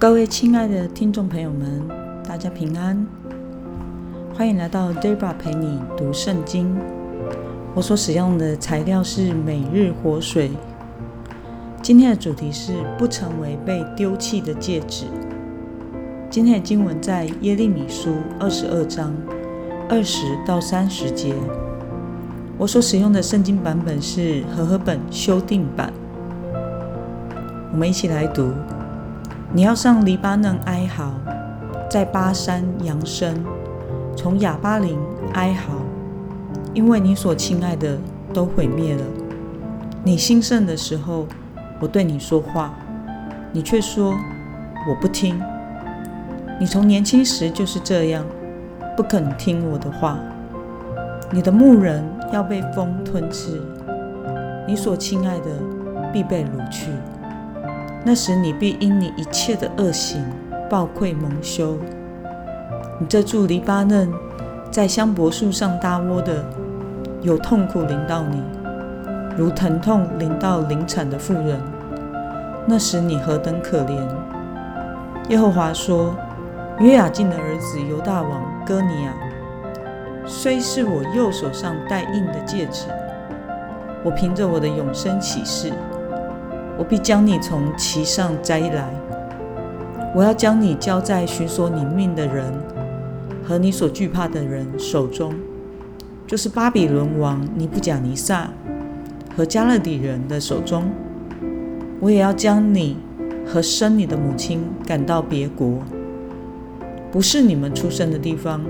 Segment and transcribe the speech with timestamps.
[0.00, 1.82] 各位亲爱的听众朋友们，
[2.22, 3.04] 大家平安，
[4.32, 6.72] 欢迎来到 Debra 陪你读圣经。
[7.74, 10.52] 我所使用的材料是每日活水。
[11.82, 15.06] 今天的主题是不成为被丢弃的戒指。
[16.30, 19.12] 今天的经文在耶利米书二十二章
[19.88, 21.34] 二十到三十节。
[22.56, 25.92] 我所使用的圣经版本是和合本修订版。
[27.72, 28.52] 我们一起来读：
[29.50, 31.10] 你要上黎巴嫩哀嚎，
[31.90, 33.34] 在巴山扬声，
[34.14, 34.98] 从亚巴林
[35.32, 35.72] 哀嚎，
[36.74, 37.96] 因为你所亲爱的
[38.34, 39.02] 都毁灭了。
[40.04, 41.26] 你兴盛的时候，
[41.80, 42.74] 我对你说话，
[43.50, 44.14] 你却说
[44.86, 45.40] 我不听。
[46.60, 48.26] 你从年轻时就是这样，
[48.98, 50.18] 不肯听我的话。
[51.32, 52.04] 你的牧人
[52.34, 53.62] 要被风吞吃，
[54.66, 55.46] 你所亲爱的
[56.12, 56.90] 必被掳去。
[58.10, 60.24] 那时你必因你一切的恶行
[60.70, 61.76] 暴愧蒙羞。
[62.98, 64.10] 你这住黎巴嫩，
[64.70, 66.42] 在香柏树上搭窝的，
[67.20, 68.42] 有痛苦临到你，
[69.36, 71.60] 如疼痛临到临产的妇人。
[72.64, 74.00] 那时你何等可怜！
[75.28, 76.16] 耶和华说：
[76.78, 79.12] 约雅敬的儿子犹大王哥尼亚，
[80.24, 82.86] 虽是我右手上戴印的戒指，
[84.02, 85.70] 我凭着我的永生启示。
[86.78, 88.88] 我必将你从其上摘来，
[90.14, 92.52] 我要将你交在寻索你命的人
[93.42, 95.34] 和你所惧怕的人手中，
[96.24, 98.48] 就是巴比伦王尼布甲尼撒
[99.36, 100.88] 和加勒底人的手中。
[101.98, 102.96] 我也要将你
[103.44, 105.82] 和生你的母亲赶到别国，
[107.10, 108.60] 不是你们出生的地方，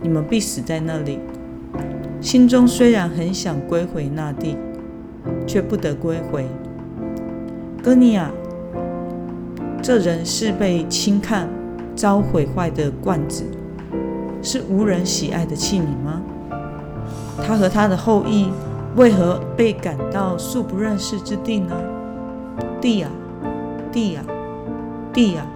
[0.00, 1.18] 你们必死在那里。
[2.20, 4.56] 心中虽然很想归回那地，
[5.44, 6.46] 却不得归回。
[7.86, 8.28] 哥尼亚，
[9.80, 11.48] 这人是被轻看、
[11.94, 13.44] 遭毁坏的罐子，
[14.42, 16.20] 是无人喜爱的器皿吗？
[17.46, 18.50] 他和他的后裔
[18.96, 21.76] 为何被赶到素不认识之地呢？
[22.80, 23.08] 地呀，
[23.92, 24.24] 地呀，
[25.12, 25.46] 地呀！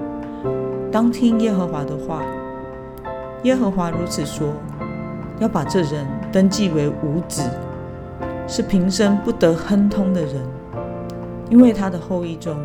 [0.93, 2.23] 当听耶和华的话。
[3.43, 4.53] 耶和华如此说：
[5.41, 7.43] 要把这人登记为无子，
[8.47, 10.37] 是平生不得亨通的人。
[11.51, 12.57] 因为他的后裔中，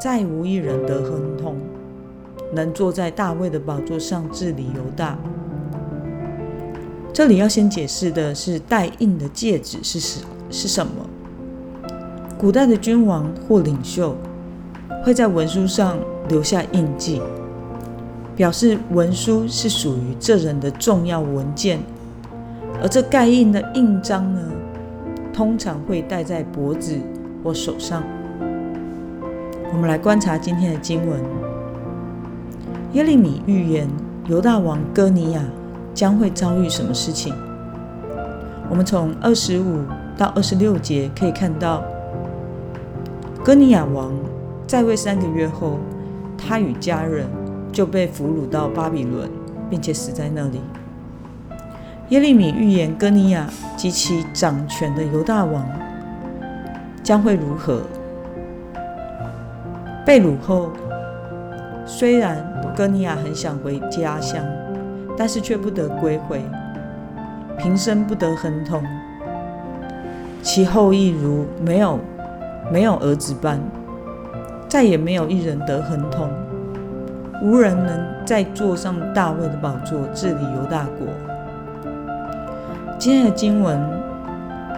[0.00, 1.56] 再无一人得亨通，
[2.52, 5.16] 能坐在大卫的宝座上治理犹大。
[7.12, 10.92] 这里要先解释的是带印的戒指是什是什么？
[12.36, 14.16] 古代的君王或领袖
[15.04, 15.96] 会在文书上
[16.28, 17.22] 留下印记，
[18.34, 21.78] 表示文书是属于这人的重要文件。
[22.82, 24.40] 而这盖印的印章呢，
[25.32, 26.98] 通常会戴在脖子。
[27.42, 28.02] 或手上，
[29.72, 31.20] 我们来观察今天的经文。
[32.92, 33.88] 耶利米预言
[34.28, 35.42] 犹大王哥尼亚
[35.92, 37.34] 将会遭遇什么事情？
[38.70, 39.80] 我们从二十五
[40.16, 41.82] 到二十六节可以看到，
[43.44, 44.12] 哥尼亚王
[44.66, 45.78] 在位三个月后，
[46.38, 47.26] 他与家人
[47.72, 49.28] 就被俘虏到巴比伦，
[49.68, 50.60] 并且死在那里。
[52.10, 55.66] 耶利米预言哥尼亚及其掌权的犹大王。
[57.02, 57.82] 将会如何？
[60.06, 60.70] 被掳后，
[61.84, 62.44] 虽然
[62.76, 64.44] 哥尼亚很想回家乡，
[65.16, 66.42] 但是却不得归回，
[67.58, 68.82] 平生不得亨通，
[70.42, 71.98] 其后裔如没有
[72.72, 73.60] 没有儿子般，
[74.68, 76.28] 再也没有一人得亨通，
[77.42, 81.06] 无人能再坐上大卫的宝座治理犹大国。
[82.98, 84.01] 今天的经文。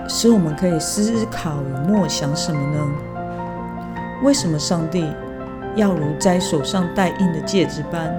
[0.07, 2.89] 使我们可以思考与默想什么呢？
[4.23, 5.07] 为什么上帝
[5.77, 8.15] 要如摘手上戴印的戒指般，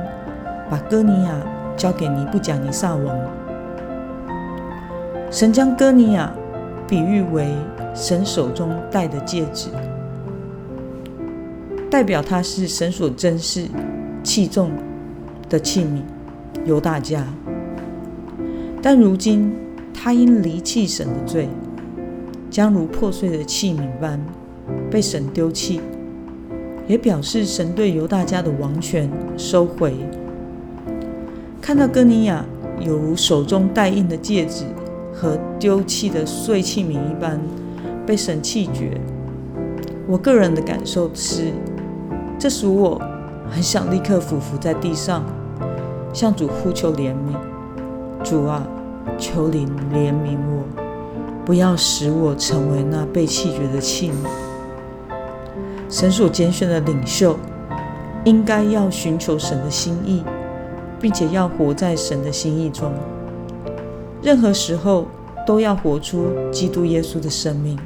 [0.69, 1.31] 把哥尼亚
[1.77, 3.17] 交给尼布甲尼撒王？
[5.31, 6.31] 神将哥尼亚
[6.87, 7.53] 比喻为
[7.93, 9.69] 神手中戴的戒指，
[11.89, 13.67] 代表他是神所珍视、
[14.23, 14.71] 器重
[15.49, 16.01] 的器皿，
[16.65, 17.23] 由大家。
[18.81, 19.55] 但如今
[19.93, 21.47] 他因离弃神的罪。
[22.55, 24.17] 将如破碎的器皿般
[24.89, 25.81] 被神丢弃，
[26.87, 29.93] 也表示神对犹大家的王权收回。
[31.61, 32.45] 看到哥尼亚
[32.79, 34.63] 有如手中戴印的戒指
[35.13, 37.37] 和丢弃的碎器皿一般
[38.05, 39.01] 被神弃绝，
[40.07, 41.51] 我个人的感受是，
[42.39, 43.01] 这使我
[43.51, 45.25] 很想立刻俯伏在地上，
[46.13, 47.35] 向主呼求怜悯。
[48.23, 48.65] 主啊，
[49.17, 50.84] 求你怜悯我。
[51.45, 54.13] 不要使我成为那被弃绝的器皿。
[55.87, 57.37] 神所拣选的领袖，
[58.23, 60.23] 应该要寻求神的心意，
[60.99, 62.91] 并且要活在神的心意中。
[64.23, 65.05] 任何时候
[65.45, 67.77] 都要活出基督耶稣的生命，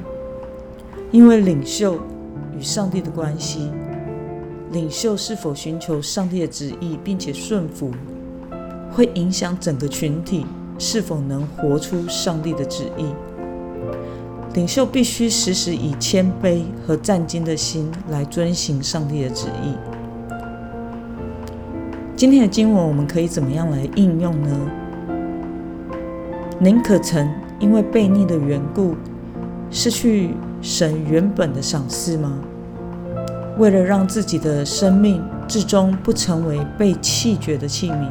[1.10, 1.98] 因为领袖
[2.56, 3.70] 与上帝的关系，
[4.72, 7.90] 领袖是否寻求上帝的旨意并且顺服，
[8.90, 10.46] 会影响整个群体
[10.78, 13.04] 是否能活出上帝的旨意。
[14.54, 19.74] 领袖必须时时以谦卑和战兢的心来遵行上帝的旨意。
[22.16, 24.48] 今天的经文我们可以怎么样来应用呢？
[26.58, 27.26] 您可曾
[27.60, 28.96] 因为悖逆的缘故
[29.70, 32.40] 失去神原本的赏赐吗？
[33.56, 38.08] 为了让自己的生命至终不成为被弃绝的器皿，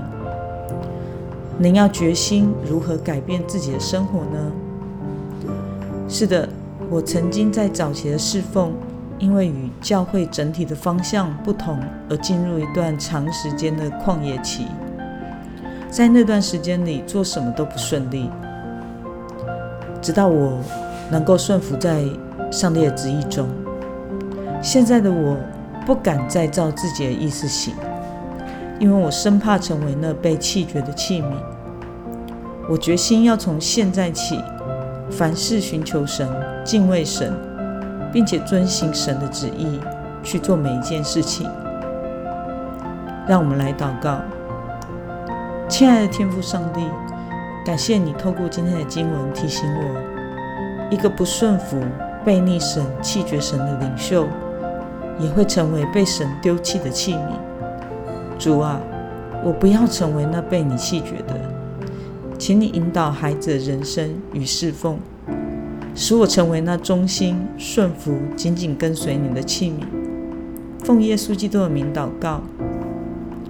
[1.58, 4.52] 您要决心如何改变自己的生活呢？
[6.12, 6.50] 是的，
[6.90, 8.74] 我曾经在早期的侍奉，
[9.20, 11.80] 因为与教会整体的方向不同，
[12.10, 14.66] 而进入一段长时间的旷野期。
[15.88, 18.28] 在那段时间里，做什么都不顺利。
[20.02, 20.58] 直到我
[21.12, 22.04] 能够顺服在
[22.52, 23.48] 上帝的旨意中，
[24.64, 25.38] 现在的我
[25.86, 27.76] 不敢再照自己的意思行，
[28.80, 31.26] 因为我生怕成为那被弃绝的器皿。
[32.68, 34.40] 我决心要从现在起，
[35.10, 36.28] 凡事寻求神、
[36.64, 37.34] 敬畏神，
[38.12, 39.80] 并且遵行神的旨意
[40.24, 41.50] 去做每一件事情。
[43.28, 44.20] 让我们来祷告。
[45.68, 46.82] 亲爱的天父上帝，
[47.66, 51.80] 感谢你透过今天的经文提醒我，一个不顺服、
[52.26, 54.28] 背逆神、弃绝神的领袖，
[55.20, 57.20] 也会成为被神丢弃的器皿。
[58.40, 58.80] 主啊，
[59.44, 61.36] 我不要成为那被你弃绝的，
[62.40, 64.98] 请你引导孩子的人生与侍奉，
[65.94, 69.84] 使我成为那忠心、顺服、紧紧跟随你的器皿。
[70.86, 72.42] 奉耶稣基督的名祷告，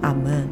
[0.00, 0.48] 阿门。